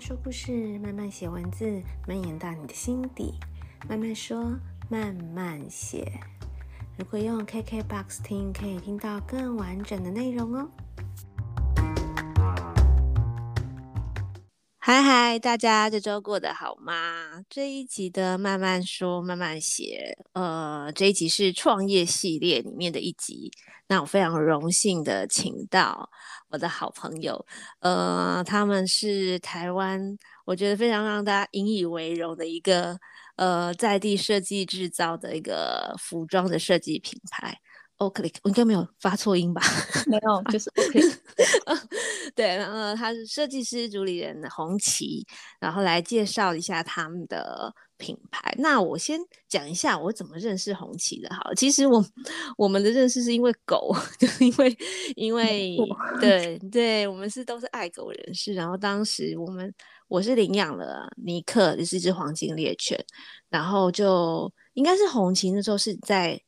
[0.00, 3.34] 说故事，慢慢写文字，蔓延到你的心底。
[3.86, 6.10] 慢慢说，慢慢写。
[6.96, 10.70] 如果用 KKBOX 听，可以听到更完整的内容哦。
[14.90, 17.44] 嗨嗨，大家这周过得好吗？
[17.48, 23.52] 这一集的慢慢说，慢慢写，呃，这一集是创业系列里面的一集。
[23.86, 26.10] 那我非常荣幸的请到
[26.48, 27.46] 我的好朋友，
[27.78, 32.98] 呃，他们是台湾，我觉得非常让大家引以为荣的一个，
[33.36, 37.56] 呃，在地设计制造的一个服装的设计品牌。
[38.42, 39.60] 我应该没有发错音吧？
[40.08, 41.18] 没有，就是 Oakleek。
[42.34, 45.26] 对，然后他是设计师主理人红旗，
[45.60, 48.54] 然后来介绍一下他们的品牌。
[48.56, 51.28] 那我先讲一下我怎么认识红旗的。
[51.34, 52.02] 好，其实我
[52.56, 54.78] 我们的认识是因为狗， 就是因为
[55.16, 55.76] 因为
[56.20, 58.54] 对对，我们是都是爱狗人士。
[58.54, 59.70] 然后当时我们
[60.08, 62.98] 我是领养了尼克，就是一只黄金猎犬，
[63.50, 66.40] 然后就应该是红旗那时候是在。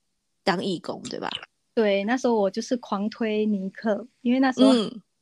[0.45, 1.31] 当义工对吧？
[1.75, 4.73] 对，那时候我就是狂推尼克，因为那时候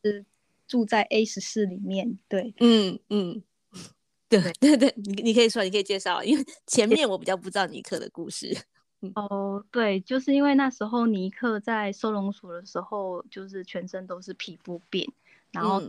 [0.02, 0.24] 是
[0.66, 2.18] 住在 A 十四里面。
[2.28, 3.42] 对，嗯嗯，
[4.28, 8.56] 对对对，你你可以说，你可以介绍，因为前面我比较不知道尼克的故事。
[9.14, 15.10] 哦，对，就是因为那时候尼克在收容所的时候，就是全身都是皮肤病，
[15.52, 15.80] 然后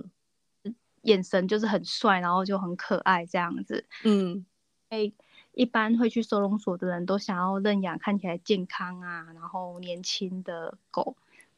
[1.02, 3.84] 眼神就是很帅，然后就很可爱这样子。
[4.04, 4.46] 嗯，
[4.90, 5.12] 哎。
[5.54, 11.16] 一般会去收容所的人都想要认养看起来健康啊，然后年轻的狗。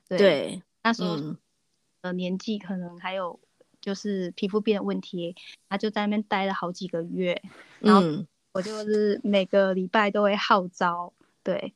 [0.08, 1.18] 对，对那时候
[2.02, 3.40] 呃年纪可能还有
[3.80, 5.36] 就是皮肤病的问题，
[5.70, 7.42] 他就在那边待了好几个月。
[7.80, 8.02] 然后
[8.52, 11.74] 我就是每个礼拜都会号召，对，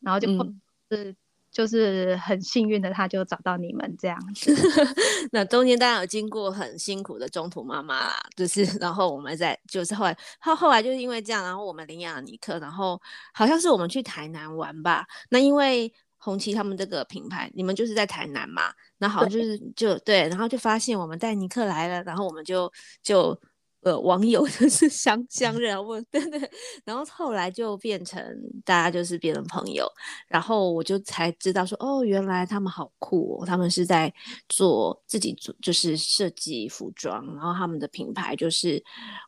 [0.00, 1.16] 然后就、嗯
[1.52, 4.52] 就是很幸运的，他就找到你们这样子。
[5.30, 13.00] 那中间当然有经过很辛苦的中途妈妈啦，就是 然后我们在就是后来后后来就是因为这样，然后我们领养了尼克，然后
[13.34, 15.06] 好像是我们去台南玩吧。
[15.28, 22.72] 那因为红旗他们这个品牌，你们就是在台南嘛，那好像就是就对，然后就发现我们带尼克来了，然后我们就
[23.02, 23.38] 就。
[23.82, 26.50] 呃，网友 就是相相认，问 对对，
[26.84, 28.24] 然后后来就变成
[28.64, 29.84] 大家就是变成朋友，
[30.28, 34.12] 然后我就才知道说，哦，原来他们好酷哦，他们是在
[34.48, 38.80] 做自己做，就是设计服装，然后他们的品牌就是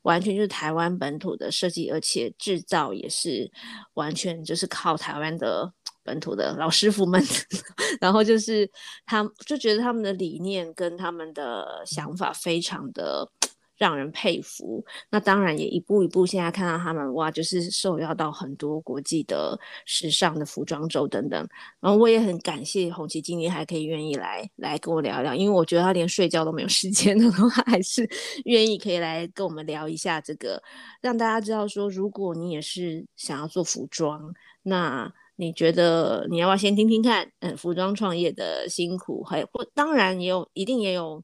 [0.02, 3.50] 完全就是台湾本土的设计，而且制造也是
[3.94, 5.72] 完全就是靠台湾的
[6.04, 7.20] 本土的老师傅们，
[8.00, 8.70] 然后就是
[9.04, 13.28] 他就觉得他们的理念跟他们的想法非常的。
[13.76, 21.48] 让人佩服，那当然也一步一步，现在看到他们哇，就是受邀到很多国际的时尚的服装周等等。
[21.80, 28.08] 然后我也很感谢红旗今天还可以愿意来来跟我聊聊，因为我觉得他连睡觉都没有时间的， 话还是
[28.44, 30.62] 愿意可以来跟我们聊一下这个，
[31.00, 41.22] 让大家知道说，如果你也是想要做服装，那你觉得你要不要先听听看，嗯，服装创业的辛苦，还或当然也有，一定也有。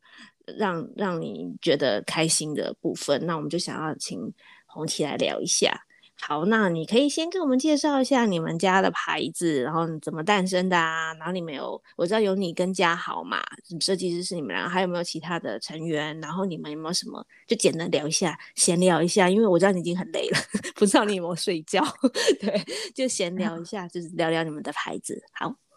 [0.58, 4.32] 让让你觉得开心的部分，那我们就想要请
[4.66, 5.86] 红旗来聊一下。
[6.22, 11.14] 好，那你可以先跟我们介绍一下你们家的牌子，然后怎么诞生的啊？
[11.14, 13.38] 然后你们有，我知道有你跟家豪嘛，
[13.80, 16.20] 设计师是你们俩，还有没有其他的成员？
[16.20, 17.24] 然后你们有没有什么？
[17.46, 20.38] 就简单聊一下，闲聊一下，因为我知道你已经很累了，
[20.76, 21.82] 不知道你有没有睡觉？
[22.38, 22.62] 对，
[22.94, 25.22] 就闲聊一下，就是聊聊你们的牌子。
[25.32, 25.69] 好。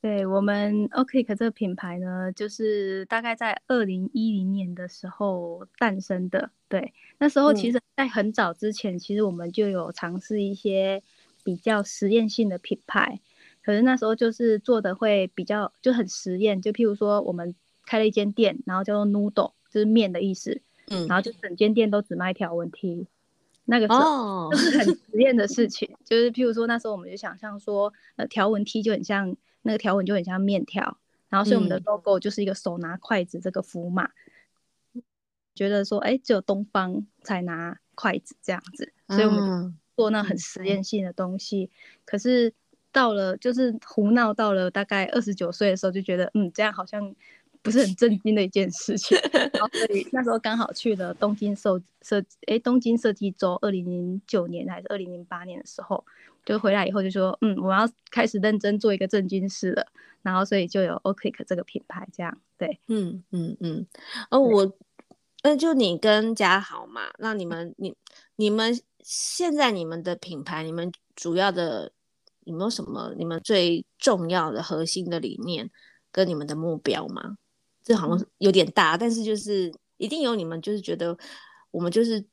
[0.00, 6.50] 对，我们 Oakleek 这个品牌呢，就是大概在二零一零年的时候诞生的。
[6.68, 11.02] 对，那时候其实，在很早之前，嗯、其实我们就有尝试一些
[11.42, 13.18] 比较实验性的品牌，
[13.60, 17.52] 可是那时候就是做的会比较就很实验，就譬如说我们
[17.84, 20.60] 开了一间店，然后叫做 Noodle，就是面的意思，
[20.90, 23.08] 嗯，然后就整间店都只卖条纹 T，
[23.64, 29.36] 那个时候就是很实验的事情，哦、就是譬如说那时候我们就想象说，呃，条纹 T 就很像。
[29.62, 30.98] 那个条纹就很像面条，
[31.28, 34.08] 然后所以我们的 logo 就是一个手拿筷子这个符码，
[34.94, 35.02] 嗯、
[35.54, 41.64] 觉得说，哎，只有东方才拿筷子这样子，所以我们做那很实验性的东西。
[41.64, 42.52] 嗯、可是
[42.92, 47.14] 到了就是胡闹到了大概二十九岁的时候，就觉得，嗯，这样好像
[47.60, 49.18] 不是很震惊的一件事情。
[49.52, 56.04] 然后所以那时候刚好去了东京设设，哎，东京设计周，二零零九年还是二零零八年的时候。
[56.48, 59.86] 就回来以后就说，嗯，我要开始认真做一个正经事了，
[60.22, 63.86] 然后所以就有 Oakleek 这个品牌，这样对，嗯嗯嗯，
[64.30, 64.72] 哦，我，
[65.42, 67.94] 那就你跟家豪嘛，那你们你
[68.36, 71.92] 你们现在你们的品牌，你们主要的
[72.44, 75.70] 有没有什么你们最重要的核心的理念
[76.10, 77.36] 跟你们的目标吗？
[77.82, 81.14] 这好像有点大，但是就是一定有你们就是觉得
[81.70, 82.24] 我们就是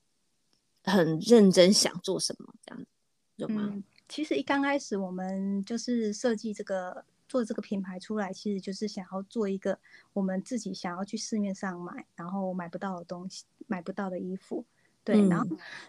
[0.85, 2.87] 很认真想做什么这样子，
[3.35, 3.71] 有吗？
[3.73, 9.77] 嗯，其实一刚开始我们就是设计这个做这个品牌出来，其实就是想要做一个
[10.13, 14.63] 我们自己想要去市面上买，然后买不到的东西，买不到的衣服。
[15.03, 15.45] 对，然后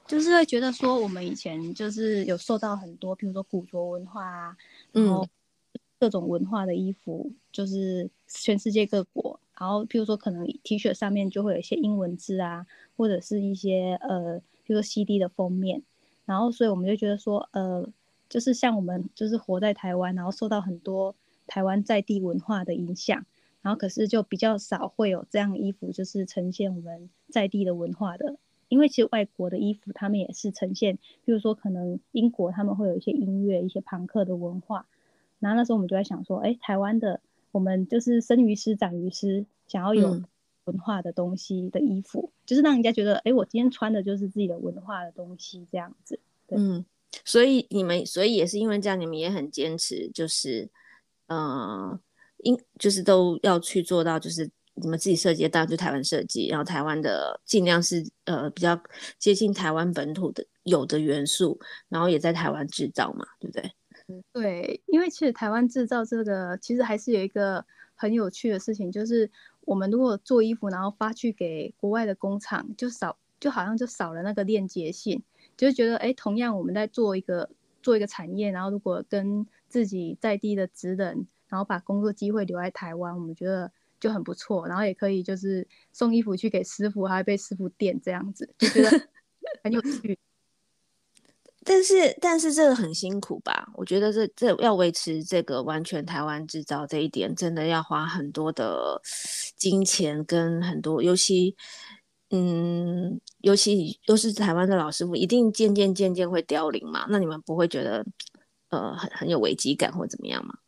[0.07, 4.57] 就是会觉得说，我们以前就是有受到很多，比如说古着文化啊，
[4.93, 5.27] 然后
[5.99, 15.83] 各种文化的衣服，就是全世界各国，然后譬如说可能 T 恤上面就会有一些英文字啊，或者是一些呃，比如说 CD 的封面，
[16.27, 17.89] 然后所以我们就觉得说，呃，
[18.29, 21.15] 就是像我们就是活在台湾，然后受到很多
[21.47, 23.25] 台湾在地文化的影响，
[23.63, 28.37] 然后可是就比较少会有这样衣服，就是呈现我们在地的文化的。
[28.69, 34.87] 因为其实外国的衣服，他们也是呈现，比如说可能英国他们会有一些音乐、一些朋克的文化，
[35.39, 37.21] 然后那时候我们就在想说，哎，台湾的
[37.53, 40.21] 我们就是生于斯长于斯，想要有
[40.65, 46.19] 文化的东西的衣服，嗯、就是让人家觉得，哎，我今天穿的就是自己的文化的东西这样子。
[46.49, 46.59] 对。
[46.59, 46.85] 嗯，
[47.25, 50.69] 所以你们，所以也是因为这样，你们也很坚持，就是，
[51.27, 51.99] 呃，
[52.39, 54.51] 应就是都要去做到，就是。
[54.79, 58.79] 你们自己设计当然就台湾设计，然后台湾的尽量是呃比较
[59.19, 61.59] 接近台湾本土的有的元素，
[61.89, 63.73] 然后也在台湾制造嘛，对不对？
[64.35, 67.65] 对，因为其实台湾制造这个其实还是有一个
[67.95, 69.31] 很有趣的事情，就是
[69.63, 75.23] 我们如果做衣服，然后发去给国外的工厂，就少就好像就少了那个链接性，
[75.57, 77.49] 就是觉得哎，同样我们在做一个
[77.83, 83.71] 做一个产业，然后如果跟自己在地的职人，然后把工作机会留在台湾，我们觉得。
[83.99, 88.91] 就很不错，然后也可以就是送衣服去给师傅，还会被师傅电这样子，就觉得
[89.65, 90.19] 很有趣。
[91.65, 93.71] 但是但是这个很辛苦吧？
[93.75, 99.01] 我觉得这这要维持这个完全台湾制造这一点，真的要花很多的
[99.57, 101.57] 金钱跟很多，尤其
[102.31, 107.07] 嗯，尤其又是台湾的老师傅，一定渐渐渐渐会凋零嘛。
[107.09, 108.05] 那你们不会觉得
[108.71, 110.59] 呃很很有危机感或怎么样吗？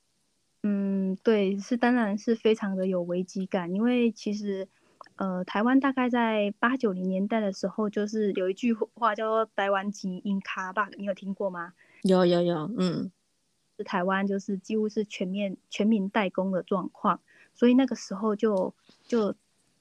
[0.63, 4.67] 嗯，对，是当然是非常的有危机感，因为其实，
[5.15, 11.75] 呃，台湾大概在八九零年代的时候，就是有一句话叫做“台湾集英卡 bug”，”，你有听过吗？
[12.03, 13.11] 有有有，嗯，
[13.77, 17.21] 是台湾就是几乎是全面全民代工的状况，
[17.55, 18.75] 所以那个时候就
[19.07, 19.35] 就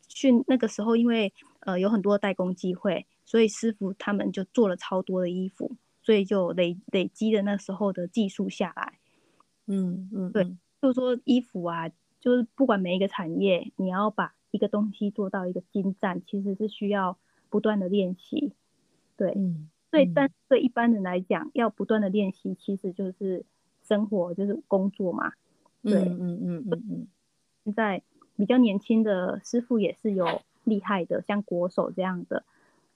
[0.07, 1.33] 训那个时候，因为
[1.67, 8.99] 呃有很多代工机会，所以师傅他们就做了超多的衣服，所以就累累积的那时候的技术下来，
[9.67, 10.55] 嗯嗯，对。
[10.79, 11.89] 就是说衣服啊，
[12.21, 17.17] 就是不管每一个产业，你要把一个东西做到一个精湛，其实是需要
[17.49, 18.53] 不断的练习。
[19.17, 23.43] 对，嗯，所以但对一般人来讲，要不断的练习，其实就是
[23.83, 25.33] 生活，就是工作嘛。
[25.81, 27.07] 对，嗯嗯嗯嗯嗯。
[27.65, 28.01] 现在
[28.37, 32.43] 比较年轻的师傅也是有厉害的，像国手这样的，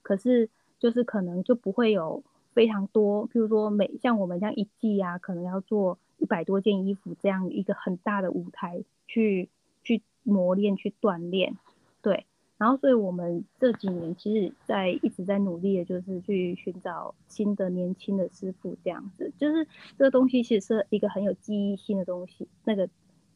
[0.02, 0.48] 可是
[0.78, 2.22] 就是可能就不会有
[2.52, 5.98] 非常多，譬如说每像我们这样一季啊，可能要做。
[6.18, 9.48] 一百多件衣服，这样一个很大的舞台去
[9.82, 11.58] 去磨练、去锻炼，
[12.00, 12.26] 对。
[12.58, 19.32] 然后，所以我们这几年其实，在一直在努力的，就是去寻找新的年轻的师傅，这样子。
[19.36, 19.66] 就是
[19.98, 22.88] 这个东西其实是一个很有记忆性的东西，那个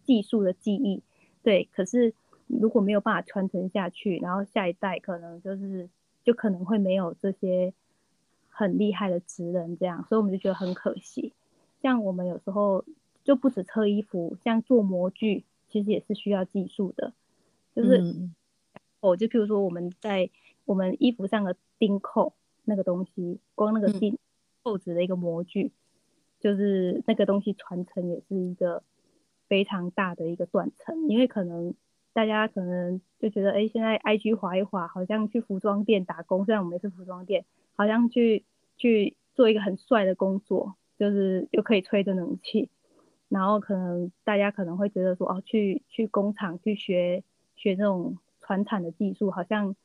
[0.04, 1.02] 技术的记忆，
[1.42, 1.68] 对。
[1.72, 2.14] 可是
[2.46, 5.88] 如果没有办法传承下去，然后下一代可能就是
[6.22, 7.72] 就可能会没有这些
[8.48, 10.04] 很厉害的职人，这样。
[10.08, 11.32] 所以我们就觉得很可惜。
[11.82, 12.84] 像我们有时候
[13.24, 17.12] 就不止车衣服，像做模具，其实也是需要技术的。
[17.74, 18.00] 就是，
[19.00, 20.30] 我、嗯、就譬如说我们在
[20.64, 22.32] 我们衣服上的钉扣
[22.64, 24.18] 那个东西，光那个钉
[24.62, 25.72] 扣子的一个模具，嗯、
[26.40, 28.82] 就是那个东西传承也是一个
[29.48, 31.08] 非常大的一个断层。
[31.08, 31.74] 因为可能
[32.16, 37.44] 大家可能就觉得，哎，现在 IG 滑一滑，好像去服装店打工，虽然我们也是服装店，
[37.74, 38.44] 好像去
[38.76, 40.74] 去做一个很帅的工作。
[40.98, 42.70] 就是又可以吹着冷气，
[43.28, 47.22] 然后可能大家可能会觉得说，哦，去去工厂去学
[47.54, 49.76] 学这种传产的技术，好像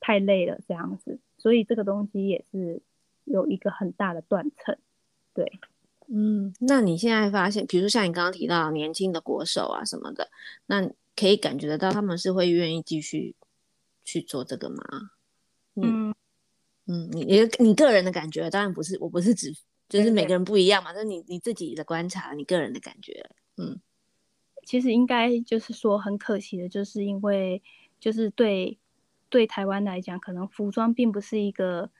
[0.00, 2.82] 太累了这样子，所以这个东西也是
[3.24, 4.76] 有一个很大的断层。
[5.32, 5.60] 对，
[6.08, 10.28] 嗯，那你现在发现，比如像你刚刚提到年轻的国手啊什么的，
[10.66, 13.34] 那可以感觉得到他们是会愿意继续
[14.04, 14.84] 去做这个吗？
[15.74, 16.14] 嗯
[16.86, 19.54] 嗯，你你你个人的感觉，当然不是，我不是指。
[19.88, 23.80] 就是每个人不一样嘛，那你你自己的观察，你个人的感觉，嗯，
[24.66, 27.62] 其实应该就是说很可惜的，就是因为
[27.98, 28.76] 就是对
[29.30, 31.90] 对台湾来讲，可能服装并不是一个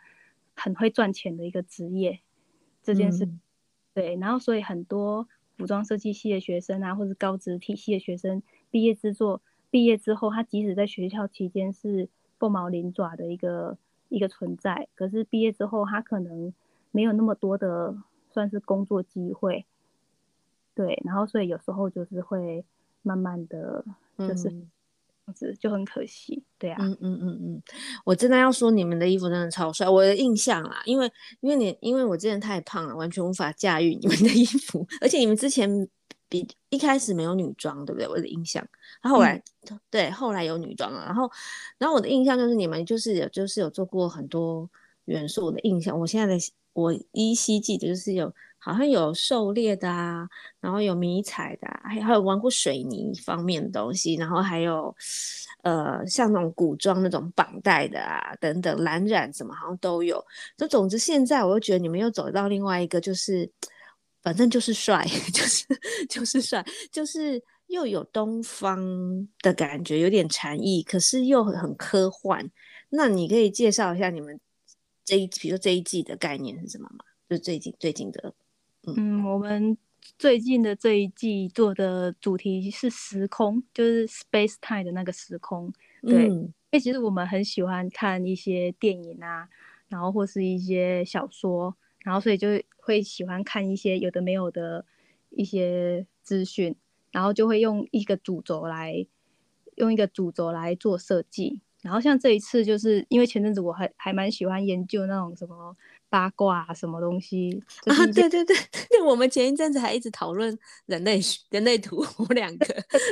[0.55, 2.21] 很会赚钱的一个职业，
[2.83, 3.41] 这件事，嗯、
[3.95, 12.09] 对，然后所以很多服装设计系的学生啊，或者高职体系的学生毕业之作毕业之后，他即使在学校期间是
[12.39, 13.77] 凤毛麟爪的一个
[14.09, 16.53] 一个存在，可是毕业之后他可能
[16.91, 17.97] 没有那么多的
[18.31, 19.65] 算是工作机会，
[20.75, 22.65] 对，然后所以有时候就是会
[23.03, 23.85] 慢慢的
[24.17, 24.53] 就是。
[25.61, 27.63] 就很可惜，对啊，嗯嗯嗯嗯，
[28.07, 35.69] 我真的要说你们的衣服真的超帅，我的印象啦，因为因为你因为我之前太胖了，完全无法驾驭你们的衣服， 而且你们之前
[36.29, 38.09] 比一开始没有女装，对不对？
[38.09, 38.67] 我的印象，
[39.03, 41.31] 然后后来、嗯、对后来有女装了，然后
[41.79, 44.69] 然后我的印象就是你们就是有就是有做过很多
[45.07, 46.41] 元素，的印象，我现在的
[46.73, 48.33] 我依稀记得就是有。
[48.61, 50.29] 好像有狩猎的啊，
[50.61, 54.95] 然后有迷彩的啊，还还有玩过水泥方面的东西，然后还有
[55.63, 60.23] 呃像那种古装那种绑带的啊等等蓝染什么好像都有。
[60.57, 63.49] 就总之现在我又觉得你们又走到另外一个，就是
[64.29, 65.65] 反正就是帅， 就是
[66.07, 68.79] 就是帅，就是又有东方
[69.41, 72.47] 的感觉，有点禅意，可是又很很科幻。
[72.91, 74.39] 那你可以介绍一下你们
[75.03, 77.07] 这一比如说这一季的概念是什么吗？
[77.27, 78.35] 就最近最近的。
[78.83, 79.75] 嗯，我们
[80.19, 85.73] 最近的这一季做的主题是时空，就是 space time 的那个时空。
[86.03, 89.49] 对，因为其实我们很喜欢看一些电影啊，
[89.89, 91.75] 然后或是一些小说，
[92.09, 92.49] 然后所以就
[92.79, 94.83] 会喜欢看一些有的没有的
[95.29, 96.75] 一些资讯，
[97.11, 99.07] 然后就会用一个主轴来
[99.75, 101.61] 用一个主轴来做设计。
[101.83, 105.77] 然后像这一次，就是因为前阵子我还还蛮喜欢研究那种什么。
[106.11, 107.95] 八卦啊，什么东西啊？
[108.15, 108.57] 对对对，
[108.89, 112.65] 对，我们前一阵子还一直讨论人类人类图，我们两个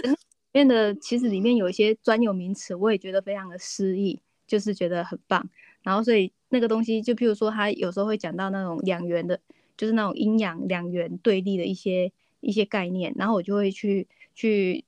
[0.05, 0.17] 里
[0.53, 5.47] 面的其实里面有一些专有名词，我也觉得非常的诗意，就是觉得很棒。
[5.87, 9.39] 然后所以那个东西，就譬如说，他有时候会讲到那种两元的，
[9.77, 14.85] 就是那种阴阳两元对立的一些一些概念，然后我就会去去，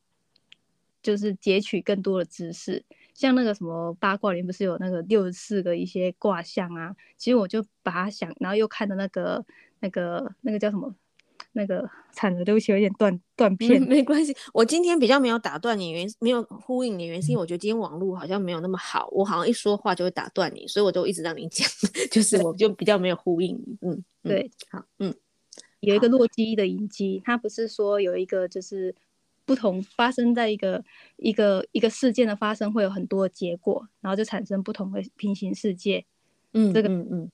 [1.00, 2.84] 就是截取更多的知识。
[3.14, 6.96] 像那个什么八卦里面不是有那个六十四个一些卦象啊？
[7.16, 9.46] 其实我就把它想，然后又看的那个
[9.78, 10.92] 那个那个叫什么？
[11.58, 13.82] 那个惨了，对不起，有点断断片。
[13.82, 21.68] 没关系，我今天比较没有打断你，原因没有呼应你，原因是因为我觉得今天网络好像没有那么好，我好像一说话就会打断你，所以我就一直让你讲，
[22.10, 23.76] 就是我就比较没有呼应你。
[23.82, 25.12] 嗯，对，好，嗯，
[25.80, 28.94] 有一个洛基的影集，它不是说有一个就是。
[29.48, 30.84] 不同发生在一个
[31.16, 36.04] 一个一个事件的发生会有很多结果，然后就产生不同的平行世界。
[36.52, 37.30] 嗯，这个嗯嗯，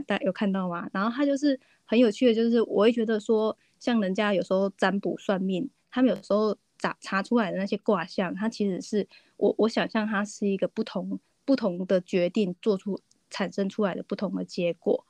[0.00, 0.88] 大家有看到吗？
[0.92, 9.06] 然后他就是很有趣的，就是我会觉得说，像人家有时候占卜算命，他们有时候查查出来的那些卦象，它其实是
[9.36, 12.98] 我我想象它是一个不同不同的决定做出
[13.30, 15.04] 产生出来的不同的结果，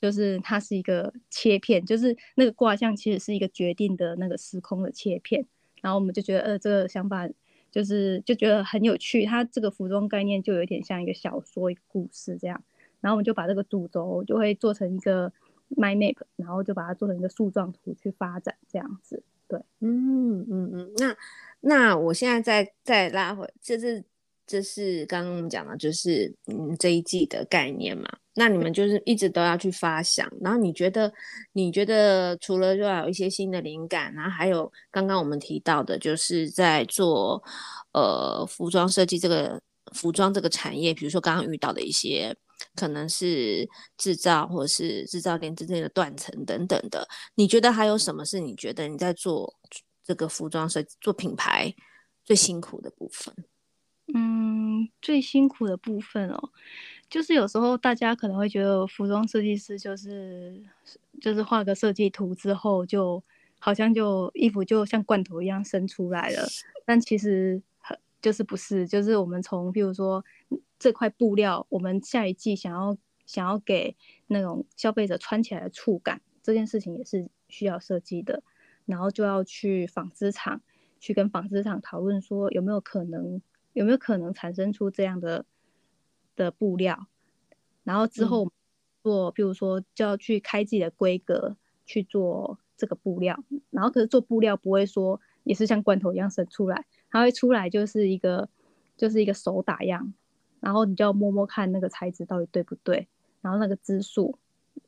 [0.00, 5.46] 就是它是一个切片，就是那个卦象其实是一个决定的那个时空的切片。
[5.80, 7.28] 然后我们就觉得，呃，这个想法
[7.70, 9.24] 就是就觉得很有趣。
[9.24, 12.62] 它这个服装概念就有点像一个小说、一个故事这样。
[13.02, 15.30] 然后我们就把这个主轴就会做成一个
[15.76, 19.22] mind map，然后就把它做成一个树状图去发展这样子。
[19.46, 20.92] 对，嗯嗯嗯。
[20.96, 21.16] 那
[21.60, 24.02] 那我现在再再拉回，就是
[24.46, 28.08] 这是刚刚我们讲的，就是嗯这一季的概念嘛。
[28.34, 31.12] 那你们就是一直都要去发想，然后你觉得，
[31.52, 37.42] 你觉得除了要有一些新的灵感，然后还有刚刚我们提到的，就是在做
[37.92, 39.60] 呃服装设计这个
[39.92, 42.34] 服装这个产业，比如说刚刚遇到的一些
[42.74, 49.54] 可能是制造或是制造链之间的断层等等的，你觉得还有什么是你觉得你在做
[50.04, 51.74] 这个服装设计做品牌
[52.24, 53.34] 最辛苦的部分？
[54.14, 56.50] 嗯，最辛苦的部分哦。
[57.08, 60.62] 就是有时候大家可能会觉得服装设计师就是
[61.20, 63.22] 就是画个设计图之后，就
[63.58, 66.46] 好像就衣服就像罐头一样生出来了，
[66.84, 67.62] 但其实
[68.20, 70.24] 就是不是，就是我们从比如说
[70.82, 73.96] 这块布料，我们下一季想要想要给
[74.26, 78.42] 那种消费者穿起来的触感，这件事情也是需要设计的，
[78.84, 80.60] 然后就要去纺织厂
[80.98, 83.40] 去跟纺织厂讨论说有没有可能
[83.72, 85.46] 有没有可能产生出这样的。
[86.34, 87.08] 的布料，
[87.84, 88.50] 然后之后
[89.02, 98.48] 做，嗯、比如说就要去开自己的规格去做这个布料，然后可是做布料不会说也是像罐头一样生出来，它会出来就是一个
[98.96, 100.14] 就是一个手打样，
[100.62, 103.06] 然后你就要摸摸看那个材质到底对不对，
[103.42, 104.38] 然后那个支数，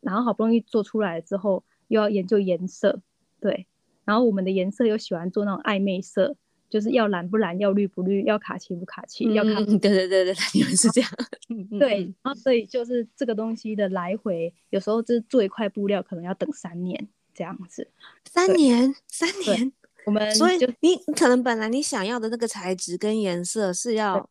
[0.00, 3.02] 然后好不容易做出来之后又要研究颜色，
[3.38, 3.66] 对，
[4.06, 6.36] 然后我们的颜色又喜欢做那种暧昧色。
[6.70, 9.62] 就是要蓝不蓝，要绿不绿，要卡其不卡其，嗯、要卡。
[9.64, 11.10] 对对对对，你们是这样。
[11.78, 17.86] 对，然后所以就是这个东西的来回，有时候这做一块布料可能要等三年这样子。
[18.24, 19.72] 三年，三年。
[20.04, 24.28] 我们所以你可能本来你想要的那个材质跟颜色是要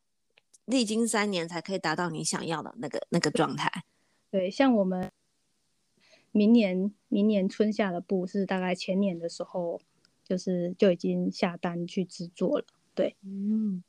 [0.66, 3.84] 历经三年才可以达到你想要的那个那个状态。
[4.32, 5.12] 对，像我们
[6.32, 9.80] 明年明年春夏的布是大概前年的时候，
[10.24, 12.66] 就是就已经下单去制作了。
[12.96, 13.84] 对，嗯，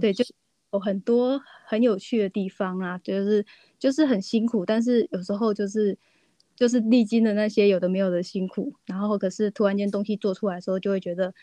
[0.00, 0.24] 对，就
[0.72, 3.44] 有很多很有趣的地方啊，就是
[3.78, 5.98] 就是很辛苦，但是有时候就是
[6.56, 11.34] 就是历经的那些有的没有的辛苦，然后可是突然间东西做出来的时候，就会觉得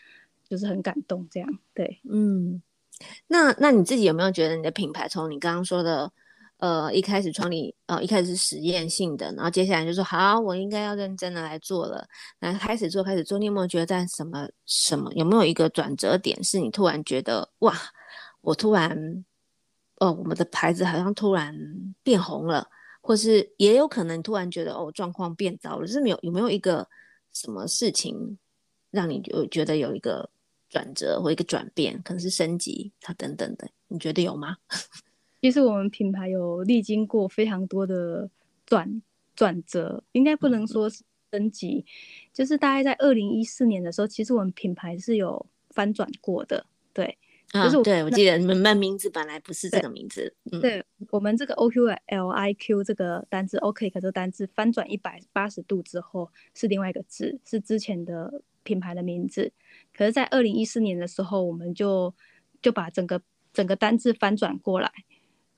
[0.48, 1.58] 就是很感动，这样。
[1.72, 2.60] 对，嗯，
[3.26, 6.12] 那那你自己有没有觉得你的品牌从你刚刚说的？
[6.58, 12.06] 呃，一开始创立，呃，一开始是实验性的，然后接下来就说好，我应该要认真的来做了，
[12.38, 13.36] 那开始做，开始做。
[13.36, 17.76] 你有没有觉得在什么什么，有没有一个转折点，是你突然觉得哇，
[18.42, 19.24] 我突然，
[19.96, 21.52] 哦，我们的牌子好像突然
[22.04, 22.64] 变红了，
[23.00, 26.86] 或是也有可能突然觉得哦，状况变糟了，是没有有没有一个
[27.32, 28.38] 什么事情
[28.92, 30.30] 让你有觉得有一个
[30.72, 34.56] 转折或一个转变，可能是升级它等等的，你觉得有吗？
[35.42, 38.30] 其实我们品牌有历经过非常多的
[38.64, 39.02] 转
[39.36, 41.84] 转折，应该不能说是升级，
[42.32, 46.64] 就是大概在二零一四年的时候，其实我们品牌是有翻转过的。
[46.94, 47.18] 对，
[47.52, 50.34] 啊、就是我对我记得你们名字本来不是这个名字。
[50.50, 59.52] 对，嗯、对我们这个 O Q L I Q 这个单字，OK，可这个单字翻转一百八十度之后是另外一个字，是之前的品牌的名字。
[59.96, 62.14] 可是，在二零一四年的时候，我们就
[62.60, 63.20] 就把整个
[63.52, 64.90] 整个单字翻转过来。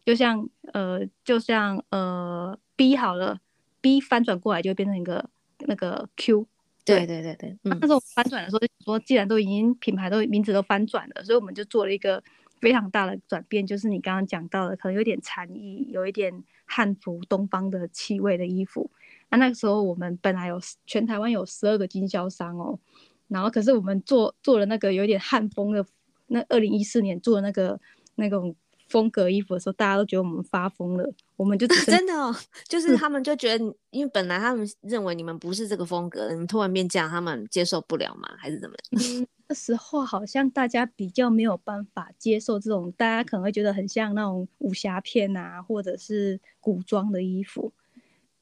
[0.04, 3.40] 就像呃，就像呃，B 好了
[3.80, 6.46] ，B 翻转过来就会变成一个那个 Q。
[6.84, 12.22] 对对对对，那时候翻转的时候就说，既然都已经品牌都名字都翻转了，所以我们就做了一个
[12.60, 18.90] 非常大的转变，就是你刚刚讲到的，可能有点禅意，有一点汉服东方的气味的衣服。
[19.30, 22.78] 那那个时候我们本来有全台湾有十二个经销商哦，
[23.28, 25.84] 然后可是我们做做了那个有点汉风的，
[26.28, 27.80] 那二零一四年做的那个
[28.16, 28.54] 那种。
[28.86, 31.10] 风格衣服的时候，大家都觉得我们发疯了。
[31.36, 32.32] 我们就 真的哦，
[32.68, 38.28] 就是他们就觉得，因为本来他们认为你们不是这个风格，你们突然变这样，他们接受不了吗？
[38.36, 38.76] 还是怎么？
[38.92, 47.72] 嗯，那时候好像大家比较没有办法接受这种，大家可能会觉得很像那种武侠片啊，或者是古装的衣服。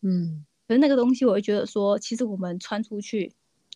[0.03, 3.33] 嗯，可是那个东西，我会觉得说，其实我们穿出去。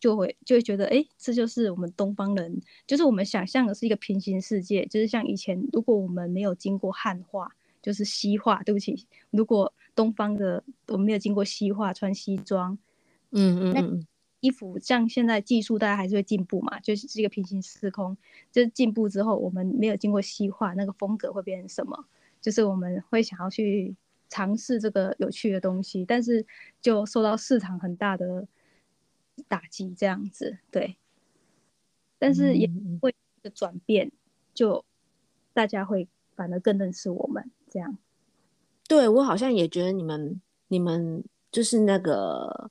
[0.06, 7.50] 就会就会觉得，哎、欸，这就是我们东方人，就是我们想象的是一个平行世界，就是像以前，如果我们没有经过汉化，
[7.82, 12.78] 就是西化，对不起，如果东方的我们没有经过西化，穿西装，
[13.32, 14.06] 嗯嗯，那
[14.38, 18.16] 衣服像现在技术大家还是会进步嘛，就是是一个平行时空，
[18.52, 22.04] 就是进步之后，我们没有经过西化，那个风格会变成什么？
[22.40, 23.92] 就是我们会想要去
[24.28, 26.46] 尝试这个有趣的东西，但是
[26.80, 28.46] 就受到市场很大的。
[29.48, 30.96] 打击这样子，对，
[32.18, 32.70] 但是也
[33.00, 34.10] 会的转变，
[34.54, 34.84] 就
[35.52, 37.96] 大家会反而更认识我们这样。
[38.88, 42.70] 对，我好像也觉得你们，你们就是那个，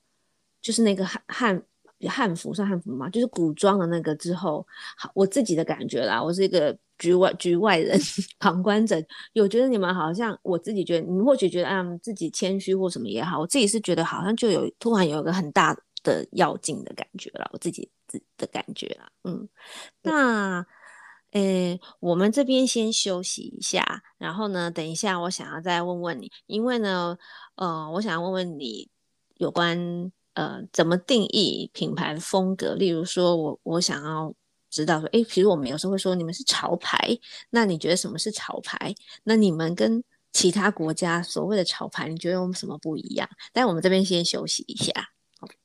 [0.62, 1.64] 就是那个汉汉
[2.08, 3.10] 汉服算汉服吗？
[3.10, 4.66] 就是古装的那个之后，
[4.98, 8.00] 好，我自己的感觉啦，我是一个局外局外人，
[8.40, 8.96] 旁观者，
[9.34, 16.22] 有觉得你们好像，我自己觉得，你们或许觉得啊，自己谦虚或什么也好，我自己是觉得好像就有突然有一个很大的。
[16.22, 19.50] 的要紧的感觉了，我自己自的感觉啦，嗯，
[20.04, 20.60] 那，
[21.32, 27.18] 呃、欸，我们这边先休息一下，然后呢，等一下我想要再问问你，因为呢，
[27.56, 28.88] 呃，我想要问问你
[29.38, 34.32] 有关呃怎么定义品牌风格，例如说我我想要
[34.70, 37.18] 知道说，哎、其实我们有时候会说你们是潮牌，
[37.50, 38.94] 那你觉得什么是潮牌？
[39.24, 43.28] 那你们跟其他国家所谓的潮牌，你觉得有什么不一样？
[43.52, 44.94] 但我们这边先休息一下。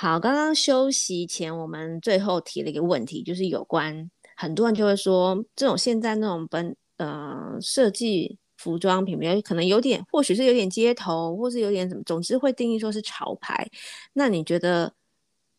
[0.00, 13.68] 好，刚刚休息前，我们最后提了一个问题，就是有关很多人就会说，这种现在那种本呃设计服装品牌，可能有点，或许是有点街头，或是有点什么，总之会定义说是潮牌。
[14.12, 14.94] 那你觉得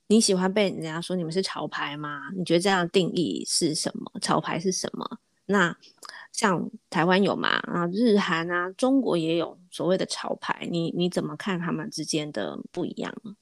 [0.08, 2.32] 你喜欢被人家说你们是潮牌吗？
[2.34, 4.10] 你觉得这样定义是什么？
[4.22, 5.18] 潮牌是什么？
[5.48, 5.76] 那
[6.32, 7.50] 像台湾有吗？
[7.64, 13.34] 啊，日韩啊，中国也有所谓的潮牌，你你怎么看他们之间的不一样呢？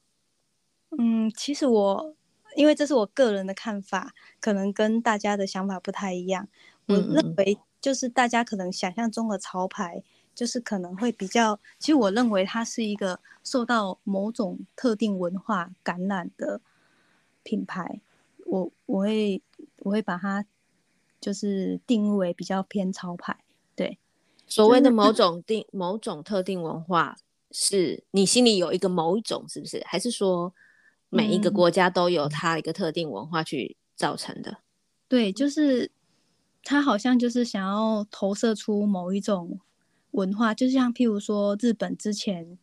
[0.92, 2.16] 嗯，其实我
[2.56, 6.48] 因为这是我个人的看法，可能跟大家的想法不太一样。
[6.88, 10.02] 我认为就是大家可能想象中的潮牌，
[10.34, 16.62] 就是可能会比较，其实我认为它是一个受到某种特定文化感染的
[17.44, 18.00] 品牌，
[18.46, 19.42] 我我会
[19.80, 20.46] 我会把它
[21.20, 23.38] 就是定义为比较偏潮牌，
[23.76, 23.98] 对。
[24.48, 27.18] 所谓的某种定某种特定文化，
[27.52, 29.84] 是你心里有一个某一种，是不是？
[29.86, 30.54] 还是说
[31.10, 34.52] 每一个国家都有它一个特定文化去造成的？
[34.52, 34.58] 嗯、
[35.08, 35.92] 对，就是
[36.64, 39.60] 他好像就是想要投射出某一种
[40.12, 42.58] 文化，就像譬如说日本之前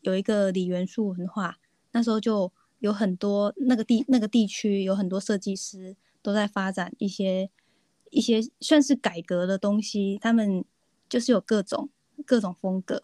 [0.00, 1.58] 有一个李元素文化，
[1.92, 7.50] 那时候就有很多那个地那个地区有很多设计师都在发展一些
[8.10, 10.64] 一些算是改革的东西，他们。
[11.08, 11.90] 就是有各种
[12.24, 13.02] 各种风格，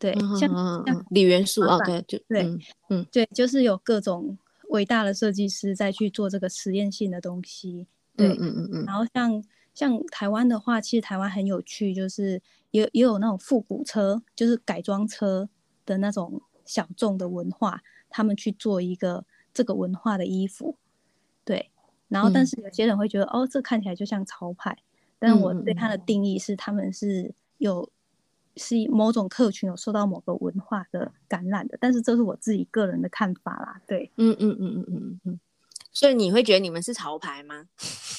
[0.00, 0.50] 对，嗯、像
[0.86, 4.36] 像李元素啊，对，就对，嗯，嗯对，就是有各种
[4.70, 7.86] 伟大的设计师在去做这个实验性的东西，
[8.16, 8.84] 对，嗯嗯嗯。
[8.86, 15.48] 然后像像台湾的话，其实台湾很有趣，就是也也有那种复古车，就是改装车
[15.86, 20.76] 的那种小众的文化，他们去做一个这个文化的衣服，
[21.44, 21.70] 对。
[22.08, 24.76] 然后，但是有些人会觉得，嗯、哦，这看起来就像潮牌。
[25.20, 27.88] 但我对它的定义是，他们是有
[28.56, 33.80] 是某种客群有受到某个文化的感染的，但是这是我自己个人的看法啦。
[33.86, 35.40] 对，嗯嗯嗯嗯嗯嗯。
[35.92, 37.66] 所以你会觉得你们是潮牌吗？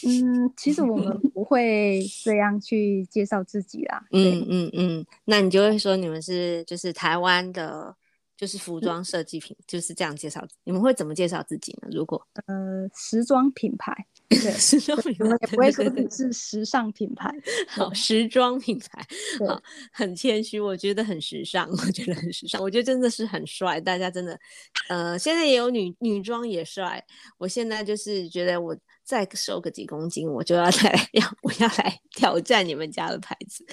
[0.06, 4.06] 嗯，其实我们 不会这样去介绍自己啦。
[4.12, 7.96] 嗯嗯嗯，那你就会说你们是就是台湾的。
[8.38, 10.44] 就是服装设计品，就是这样介绍。
[10.63, 11.88] 你们会怎么介绍自己呢？
[11.91, 14.08] 如果呃，时装品牌，
[14.39, 17.30] 对， 时装品牌也不会说你是时尚品牌。
[17.67, 19.06] 好，时装品牌，
[19.46, 23.80] 好，很谦虚，我觉得很时尚，我觉得很时尚，我觉得真的是很帅。
[23.80, 24.39] 大家真的，
[24.89, 27.04] 呃，现在也有女女装也帅。
[27.38, 33.65] 我现在就是觉得，我再瘦个几公斤，我就要来要我要来挑战你们家的牌子。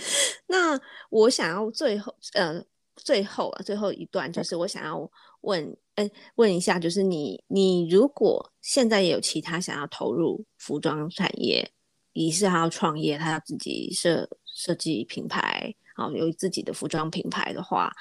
[0.47, 0.79] 那
[1.11, 2.65] 我想要最后，呃。
[3.05, 5.09] 最后啊，最后一段就是我想要
[5.43, 5.65] 问，
[5.99, 11.69] 哎，问一下，就是你，你如果现在也有其他想要投入服装产业，
[12.13, 17.93] 你是还要创业，他要自己设设计品牌，好，有自己的服装品牌的话，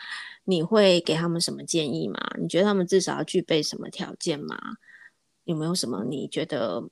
[0.43, 2.19] 你会给他们什么建议吗？
[2.39, 4.55] 你觉得他们至少要具备什么条件吗？
[5.45, 6.87] 有没有什么你觉得，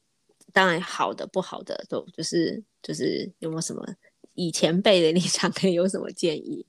[0.52, 3.86] 当然好的、不好的都就是就是有没有什么
[4.34, 6.65] 以前辈的立场可以有什么建议？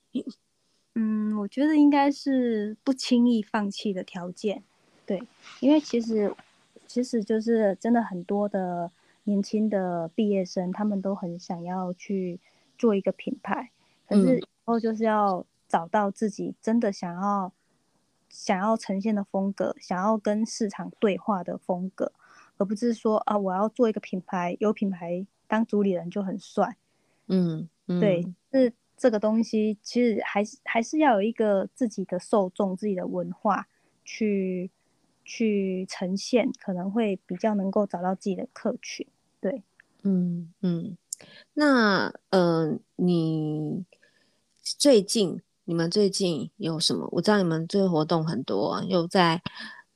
[0.99, 4.63] 嗯，我觉得应该是不轻易放弃的条件，
[5.05, 5.23] 对，
[5.61, 6.35] 因为其实
[6.87, 8.91] 其实就是真的很多的
[9.25, 12.41] 年轻的毕业生，他们都很想要去
[12.79, 13.71] 做一个品牌，
[14.09, 17.53] 可是以后就是要找到自己真的想要
[18.31, 22.11] 想要呈现的风格，想要跟市场对话的风格，
[22.57, 26.79] 而不是说啊，我要做一个品牌，有品牌当主理人就很帅，
[27.27, 28.73] 嗯，嗯对，是。
[28.97, 33.69] 这个东西其实还是还是要有一个自己的受众、自己的文化
[34.05, 34.71] 去
[35.25, 39.07] 去呈现，可能会比较能够找到自己的客群。
[39.41, 39.63] 对，
[40.03, 40.97] 嗯嗯。
[41.55, 43.85] 那呃，你
[44.63, 47.09] 最近你们最近有什么？
[47.13, 49.43] 我知道你们最近活动很多，又在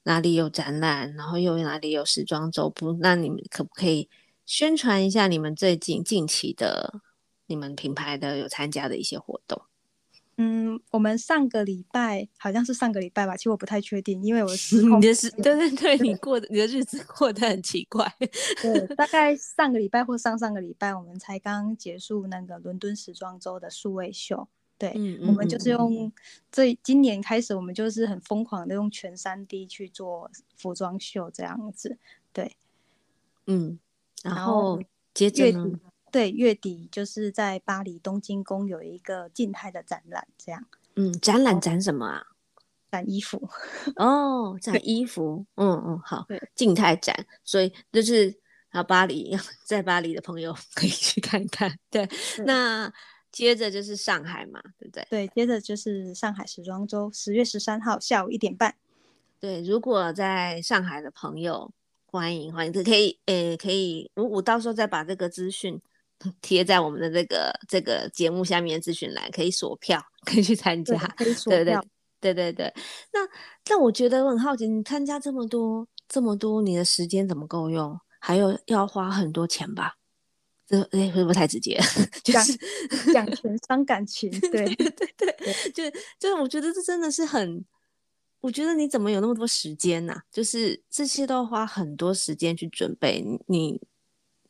[0.03, 2.93] 哪里有展览，然后又哪里有时装周，不？
[3.01, 4.09] 那你们可不可以
[4.45, 7.01] 宣传一下你们最近近期的？
[7.51, 9.61] 你们品牌的有参加的一些活动，
[10.37, 18.07] 嗯，我们上个礼拜好像是上个礼拜吧，其实我不太确定，因为我是你的是对对对，你过的你的日子过得很奇怪。
[18.63, 24.47] 对，大概上个礼拜或上上个礼拜，我们才刚结束那个伦敦时装周的数位秀。
[24.79, 26.11] 对，嗯，我们就是用
[26.53, 31.99] 这今年开始，我们就是很疯狂的用全三 D 去做服装秀这样子。
[32.33, 32.57] 对，
[33.47, 33.81] 嗯，
[34.23, 34.81] 然后
[35.13, 35.81] 接着呢？
[36.11, 40.65] 对，月底就是在巴黎东京宫有一个静态的展览，这样。
[40.97, 42.27] 嗯，展览展什么啊？
[42.91, 43.49] 展衣服。
[43.97, 45.47] 哦，展衣服。
[45.55, 46.27] 嗯嗯，好。
[46.57, 48.37] 静态展，所以就是
[48.71, 51.79] 啊，巴黎 在巴黎的朋友可以去看看。
[51.89, 52.93] 对，对那
[53.31, 55.07] 接着就是上海嘛，对不对？
[55.09, 58.75] 对，接着就是上海时装周，十月十三号下午一点半。
[59.39, 61.73] 对，如果在上海的朋友，
[62.07, 65.81] 欢迎欢迎，可以呃可以，我我到时候再把这个资讯。
[66.43, 70.99] 贴在我们的这个这个节目下面的资讯栏，可以锁票，可以去参加。
[71.17, 71.75] 对对
[72.21, 72.75] 对对对。
[73.13, 73.21] 那
[73.71, 77.99] 那我觉得我很好奇，你参加这么多这么多，你的时间怎么够用？
[78.19, 79.95] 还有要花很多钱吧？
[80.67, 81.81] 这哎会不会太直接？
[82.23, 82.55] 就是
[83.13, 84.31] 讲钱伤感情。
[84.41, 87.65] 对对对对，对就就是我觉得这真的是很，
[88.41, 90.23] 我觉得你怎么有那么多时间呢、啊？
[90.31, 93.81] 就是这些都要花很多时间去准备，你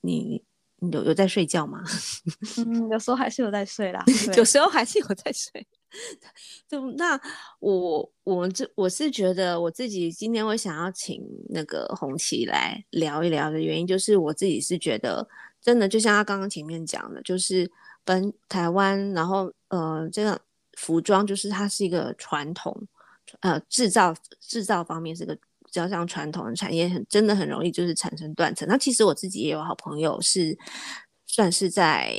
[0.00, 0.42] 你。
[0.80, 1.82] 你有有在睡觉吗？
[2.66, 4.04] 嗯，有时候还是有在睡啦，
[4.36, 5.66] 有时候还是有在睡。
[6.68, 7.20] 就那
[7.58, 15.28] 我我这我是觉得我自己今天会想要请那个红旗来聊一聊的原因，就是我自己是觉得
[15.60, 17.68] 真的就像他刚刚前面讲的，就是
[18.04, 20.40] 本台湾，然后呃这个
[20.74, 22.86] 服装就是它是一个传统，
[23.40, 25.36] 呃制造制造方面是个
[25.70, 28.66] 比较像传统的产业，很真的很容易就是产生断层。
[28.68, 30.59] 那其实我自己也有好朋友是
[31.26, 32.14] 算是在。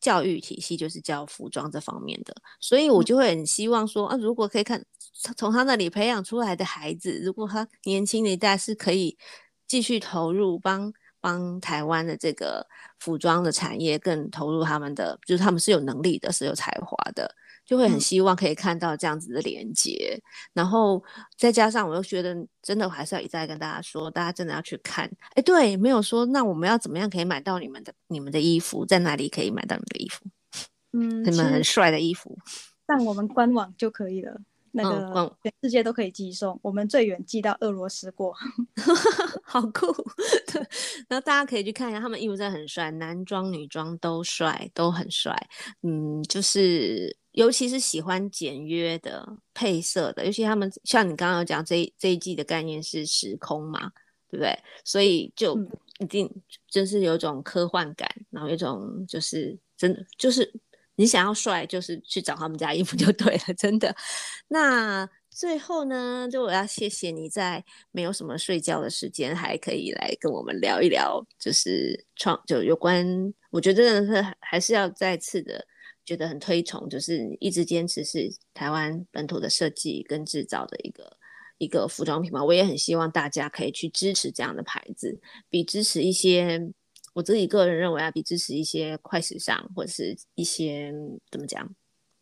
[0.00, 4.80] 教育体系就是教服装这方面的，所以我就会很希望说啊，如果可以看
[5.36, 9.18] 从他那里培养出来的孩子，如果他年轻的一代是可以
[9.66, 12.66] 继续投入帮帮台湾的这个
[12.98, 17.34] 服装的产业更投入他们的，就是他们是有能力的，是有才华的。
[17.64, 20.22] 就会很希望可以看到这样子的连接，嗯、
[20.54, 21.04] 然后
[21.36, 25.06] 再加上我又觉得真的我还是要一再跟大家说，大家真的要去看。
[25.34, 30.24] 哎，对，没有说那我们要怎么样可以买到你们的你们的衣服，在哪里可以买到你们的衣服？
[30.96, 32.38] 嗯，你们很帅的衣服，
[32.88, 34.40] 上我们官网就可以了。
[34.70, 38.34] 那个全世界都可以寄送，嗯、我们最远寄到俄罗斯过，
[39.48, 39.86] 好酷。
[40.52, 40.60] 对，
[41.08, 45.34] 然后大家可以去看一下，他们衣服真的很帅，男装女装都帅，都很帅。
[45.82, 47.16] 嗯，就是。
[47.32, 53.92] 尤其是喜欢简约的配色的，尤其他们像你刚刚有讲这一这一季的概念是时空嘛，
[54.28, 54.58] 对不对？
[54.82, 55.56] 所以就
[56.00, 56.28] 一定
[56.68, 60.52] 就是有一种科幻感，然后有一种就是真的就是
[60.96, 63.94] 你想要帅，就是去找他们家衣服就对了，真的。
[64.48, 73.06] 那最后呢，就我要谢谢你在没有什么睡觉的时间，还可以来跟我们聊一聊，就是创就有关，
[73.52, 75.64] 我觉得真的是还是要再次的。
[76.04, 81.18] 觉得很推崇，就是一直坚持是台湾本土的设计跟制造的一个
[81.58, 82.40] 一个服装品牌。
[82.40, 85.20] 我也很希望大家可以去支持这样的牌子，
[85.50, 86.72] 比支持一些
[87.12, 90.90] 我自己个人认为啊，比支持一些快时尚或者是一些
[91.30, 91.70] 怎么讲，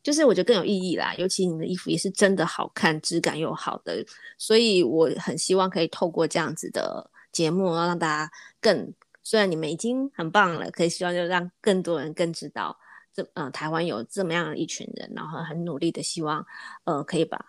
[0.07, 1.13] 就是我觉得更有意义啦。
[1.19, 4.07] 尤其你的衣服也是真的好看，质感又好的，
[4.39, 12.79] 所以我很希望可以透过这样子的节目，要让大家更，虽然你们已经很棒了，可以希望就让更多人更知道。
[13.13, 16.47] 这呃，台湾有这么样的一群人，然后很努力的希望，
[16.85, 17.45] 呃，可以把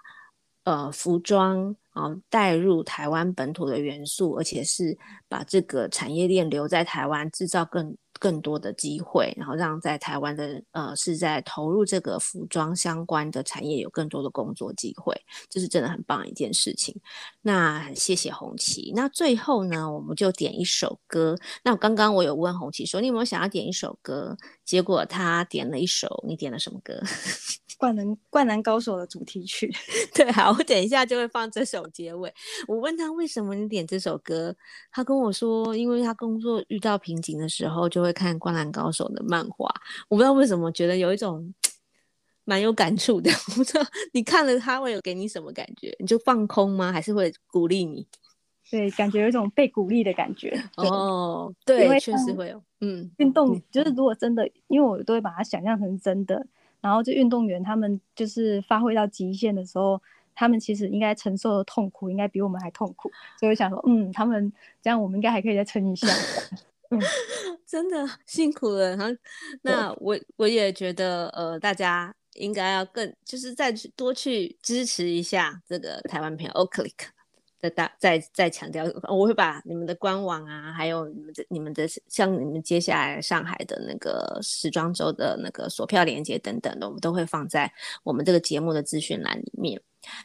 [0.63, 7.95] 呃服装啊带入台湾本土的元素，而且是把这个产业链留在台湾，制造更。
[8.19, 15.15] 更多的机会，然后让在台湾的呃是在投入这个服装相关的产业有更多的工作机会，
[15.49, 16.99] 这是真的很棒一件事情。
[17.41, 18.91] 那谢谢红旗。
[18.95, 21.37] 那最后呢，我们就点一首歌。
[21.63, 24.37] 那刚刚我有问红旗说，你有没有想要点一首歌？
[24.67, 27.01] 结果他点了一首，你点了什么歌？
[27.79, 29.71] 灌篮灌篮高手的主题曲，
[30.13, 32.33] 对，好，我等一下就会放这首结尾。
[32.67, 34.53] 我问他为什么你点这首歌，
[34.91, 39.73] 他跟我说，因为他工作遇到瓶颈的时候，就会看灌篮高手的漫画。
[40.09, 41.53] 我不知道为什么，觉得有一种
[42.43, 43.31] 蛮有感触的。
[43.49, 45.95] 我不知道你看了他会有给你什么感觉？
[45.99, 46.91] 你就放空吗？
[46.91, 48.05] 还是会鼓励你？
[48.69, 50.57] 对，感觉有一种被鼓励的感觉。
[50.75, 52.61] 哦，对，因为确实会有。
[52.81, 56.45] 嗯，运动就是如果真的，因为我都会把它想象成真的。
[56.79, 59.99] 然后，这运动员他们就是发挥到极限的时候，
[60.35, 63.09] 他们其实应该承受的痛苦应该比我们还痛苦。
[63.39, 64.51] 所以我想说，嗯，他们
[64.81, 66.07] 这样，我们应该还可以再撑一下。
[66.89, 67.01] 嗯，
[67.65, 68.95] 真的辛苦了。
[68.95, 69.17] 然后，
[69.63, 77.07] 那我我也觉得，呃，大家应该要更就是再去多去支持一下这个台湾朋友 Oclique。
[77.59, 87.71] 再大再再强调，我会把你们的官网啊，还有你们的你们的像你们接下来上海的那个时装周的那个索票链接等等的，我们都会放在
[88.03, 89.81] 我们这个节目的资讯栏里面。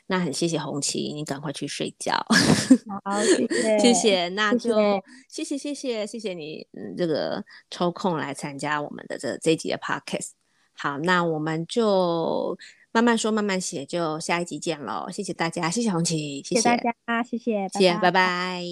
[0.07, 2.14] 那很谢谢红旗，你赶快去睡觉。
[3.03, 10.33] 好，谢谢，谢谢，那就谢谢谢谢谢谢你，嗯，这个抽空来参加我们的这这一集的 podcast。
[10.75, 12.59] 好，那我们就。
[12.94, 15.11] 慢慢说，慢慢写，就下一集见喽！
[15.11, 18.62] 谢谢大家，谢谢红旗，谢谢，大家，谢谢，谢谢，拜拜。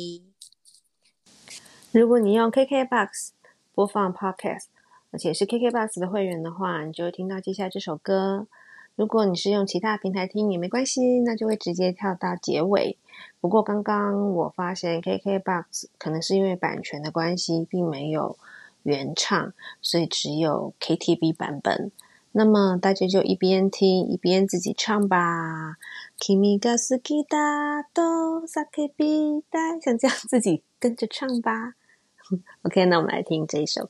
[1.92, 3.30] 如果你用 KKBOX
[3.74, 4.66] 播放 Podcast，
[5.10, 8.46] 而且是 KKBOX 的会员的话，你就会听到接下来这首歌。
[8.94, 12.98] 如果你是用其他平台听也没关系，那就会直接跳到结尾。
[13.40, 18.36] 不过刚刚我发现 KKBOX 可能是因为版权的关系，并没有
[18.82, 21.90] 原唱，所以只有 KTV 版本。
[22.31, 25.77] 那么大家就一边听一边自己唱吧。
[26.19, 31.75] 君が好きだと叫びたい，像这样自己跟着唱吧。
[32.63, 33.89] OK，那我们来听这一首。